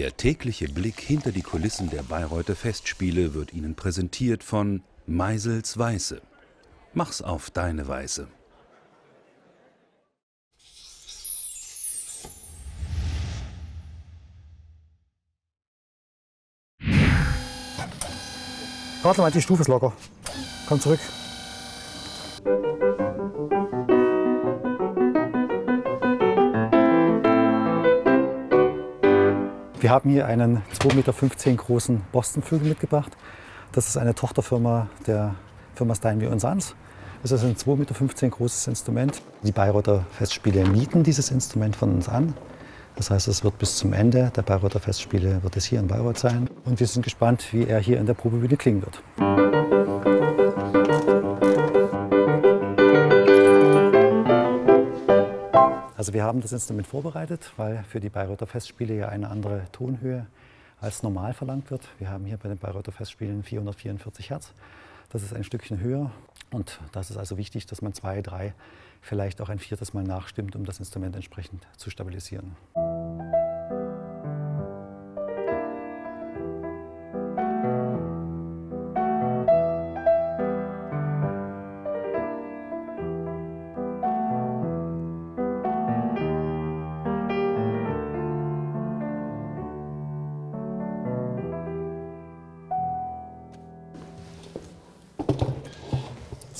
Der 0.00 0.16
tägliche 0.16 0.66
Blick 0.66 0.98
hinter 0.98 1.30
die 1.30 1.42
Kulissen 1.42 1.90
der 1.90 2.02
Bayreuther 2.02 2.56
Festspiele 2.56 3.34
wird 3.34 3.52
Ihnen 3.52 3.74
präsentiert 3.74 4.42
von 4.42 4.82
Meisels 5.06 5.76
Weiße. 5.76 6.22
Mach's 6.94 7.20
auf 7.20 7.50
deine 7.50 7.86
Weise. 7.86 8.26
Warte 19.02 19.20
mal, 19.20 19.30
die 19.30 19.42
Stufe 19.42 19.60
ist 19.60 19.68
locker. 19.68 19.92
Komm 20.66 20.80
zurück. 20.80 21.00
Wir 29.80 29.88
haben 29.88 30.10
hier 30.10 30.26
einen 30.26 30.58
2,15 30.78 30.94
Meter 30.94 31.54
großen 31.54 32.02
Boston-Flügel 32.12 32.68
mitgebracht. 32.68 33.16
Das 33.72 33.88
ist 33.88 33.96
eine 33.96 34.14
Tochterfirma 34.14 34.88
der 35.06 35.34
Firma 35.74 35.94
Steinway 35.94 36.38
Sons. 36.38 36.74
Das 37.22 37.32
ist 37.32 37.44
ein 37.44 37.56
2,15 37.56 37.76
Meter 37.76 38.28
großes 38.28 38.66
Instrument. 38.66 39.22
Die 39.42 39.52
Bayreuther 39.52 40.04
Festspiele 40.12 40.68
mieten 40.68 41.02
dieses 41.02 41.30
Instrument 41.30 41.76
von 41.76 41.94
uns 41.94 42.10
an. 42.10 42.34
Das 42.96 43.10
heißt, 43.10 43.28
es 43.28 43.42
wird 43.42 43.56
bis 43.56 43.76
zum 43.76 43.94
Ende 43.94 44.30
der 44.36 44.42
Bayreuther 44.42 44.80
Festspiele 44.80 45.42
wird 45.42 45.56
es 45.56 45.64
hier 45.64 45.80
in 45.80 45.86
Bayreuth 45.86 46.18
sein. 46.18 46.50
Und 46.66 46.78
wir 46.78 46.86
sind 46.86 47.02
gespannt, 47.02 47.50
wie 47.52 47.64
er 47.64 47.80
hier 47.80 47.98
in 47.98 48.04
der 48.04 48.14
Probebühne 48.14 48.58
klingen 48.58 48.82
wird. 48.82 49.49
Also 56.00 56.14
wir 56.14 56.24
haben 56.24 56.40
das 56.40 56.52
Instrument 56.52 56.86
vorbereitet, 56.86 57.52
weil 57.58 57.84
für 57.84 58.00
die 58.00 58.08
Bayreuther 58.08 58.46
Festspiele 58.46 58.94
ja 58.94 59.10
eine 59.10 59.28
andere 59.28 59.66
Tonhöhe 59.70 60.24
als 60.80 61.02
normal 61.02 61.34
verlangt 61.34 61.70
wird. 61.70 61.82
Wir 61.98 62.08
haben 62.08 62.24
hier 62.24 62.38
bei 62.38 62.48
den 62.48 62.56
Bayreuther 62.56 62.90
Festspielen 62.90 63.42
444 63.42 64.30
Hertz. 64.30 64.54
Das 65.10 65.22
ist 65.22 65.34
ein 65.34 65.44
Stückchen 65.44 65.78
höher 65.78 66.10
und 66.52 66.80
das 66.92 67.10
ist 67.10 67.18
also 67.18 67.36
wichtig, 67.36 67.66
dass 67.66 67.82
man 67.82 67.92
zwei, 67.92 68.22
drei, 68.22 68.54
vielleicht 69.02 69.42
auch 69.42 69.50
ein 69.50 69.58
viertes 69.58 69.92
Mal 69.92 70.04
nachstimmt, 70.04 70.56
um 70.56 70.64
das 70.64 70.78
Instrument 70.78 71.14
entsprechend 71.16 71.66
zu 71.76 71.90
stabilisieren. 71.90 72.56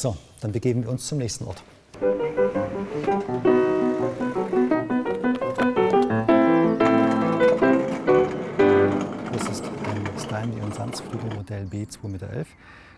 So, 0.00 0.16
dann 0.40 0.50
begeben 0.50 0.82
wir 0.82 0.88
uns 0.88 1.06
zum 1.06 1.18
nächsten 1.18 1.44
Ort. 1.44 1.62
Das 9.30 9.48
ist 9.50 9.62
ein 9.62 10.08
Steinley 10.18 10.62
und 10.62 10.74
Sons 10.74 11.02
Flügelmodell 11.02 11.66
B 11.66 11.82
2,11 11.82 12.08
Meter. 12.08 12.28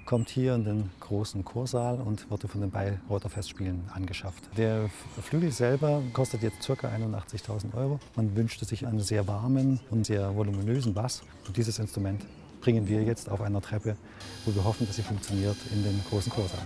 Kommt 0.06 0.28
hier 0.28 0.54
in 0.54 0.64
den 0.64 0.90
großen 1.00 1.44
Chorsaal 1.44 2.00
und 2.00 2.30
wurde 2.30 2.46
von 2.46 2.60
den 2.60 2.70
Bayreuther 2.70 3.30
Festspielen 3.30 3.82
angeschafft. 3.92 4.44
Der 4.56 4.88
Flügel 5.20 5.50
selber 5.50 6.04
kostet 6.12 6.44
jetzt 6.44 6.64
ca. 6.64 6.72
81.000 6.86 7.74
Euro. 7.76 7.98
Man 8.14 8.36
wünschte 8.36 8.64
sich 8.64 8.86
einen 8.86 9.00
sehr 9.00 9.26
warmen 9.26 9.80
und 9.90 10.06
sehr 10.06 10.36
voluminösen 10.36 10.94
Bass. 10.94 11.24
Und 11.48 11.56
dieses 11.56 11.80
Instrument 11.80 12.24
bringen 12.60 12.86
wir 12.86 13.02
jetzt 13.02 13.28
auf 13.28 13.40
einer 13.40 13.60
Treppe, 13.60 13.96
wo 14.44 14.54
wir 14.54 14.62
hoffen, 14.62 14.86
dass 14.86 14.94
sie 14.94 15.02
funktioniert, 15.02 15.56
in 15.72 15.82
den 15.82 16.00
großen 16.08 16.30
Chorsaal. 16.30 16.62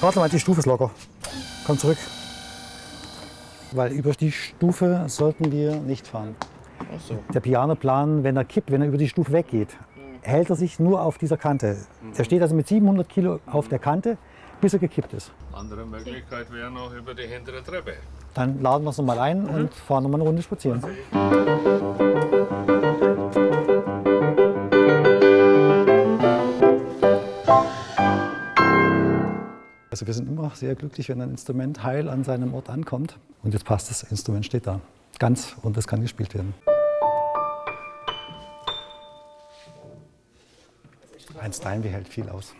Warte 0.00 0.18
mal, 0.18 0.28
die 0.28 0.40
Stufe 0.40 0.60
ist 0.60 0.66
locker. 0.66 0.90
Komm 1.66 1.78
zurück. 1.78 1.98
Weil 3.72 3.92
über 3.92 4.12
die 4.12 4.32
Stufe 4.32 5.04
sollten 5.06 5.52
wir 5.52 5.76
nicht 5.76 6.06
fahren. 6.06 6.34
So. 7.06 7.18
Der 7.32 7.40
Pianoplan, 7.40 8.24
wenn 8.24 8.36
er 8.36 8.44
kippt, 8.44 8.70
wenn 8.70 8.82
er 8.82 8.88
über 8.88 8.98
die 8.98 9.08
Stufe 9.08 9.32
weggeht, 9.32 9.68
hält 10.22 10.50
er 10.50 10.56
sich 10.56 10.78
nur 10.78 11.02
auf 11.02 11.18
dieser 11.18 11.36
Kante. 11.36 11.76
Er 12.16 12.24
steht 12.24 12.42
also 12.42 12.54
mit 12.54 12.68
700 12.68 13.08
Kilo 13.08 13.40
auf 13.46 13.68
der 13.68 13.78
Kante, 13.78 14.18
bis 14.60 14.72
er 14.72 14.78
gekippt 14.78 15.12
ist. 15.14 15.32
Andere 15.52 15.84
Möglichkeit 15.86 16.52
wäre 16.52 16.70
noch 16.70 16.92
über 16.94 17.14
die 17.14 17.26
hintere 17.26 17.62
Treppe. 17.62 17.94
Dann 18.34 18.60
laden 18.62 18.84
wir 18.84 18.90
es 18.90 18.98
nochmal 18.98 19.18
ein 19.18 19.46
und 19.46 19.74
fahren 19.74 20.04
nochmal 20.04 20.20
eine 20.20 20.28
Runde 20.28 20.42
spazieren. 20.42 20.82
Also 30.02 30.08
wir 30.08 30.14
sind 30.14 30.28
immer 30.28 30.50
sehr 30.56 30.74
glücklich, 30.74 31.08
wenn 31.10 31.20
ein 31.20 31.30
Instrument 31.30 31.84
heil 31.84 32.08
an 32.08 32.24
seinem 32.24 32.54
Ort 32.54 32.68
ankommt. 32.68 33.20
Und 33.44 33.54
jetzt 33.54 33.64
passt 33.64 33.88
das 33.88 34.02
Instrument 34.02 34.44
steht 34.44 34.66
da. 34.66 34.80
Ganz 35.20 35.54
und 35.62 35.76
es 35.76 35.86
kann 35.86 36.00
gespielt 36.00 36.34
werden. 36.34 36.54
Ein 41.40 41.52
Steinway 41.52 41.90
hält 41.90 42.08
viel 42.08 42.28
aus. 42.28 42.52